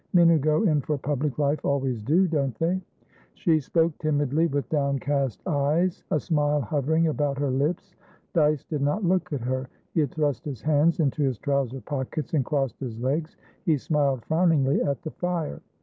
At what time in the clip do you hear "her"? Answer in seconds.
7.37-7.51, 9.41-9.69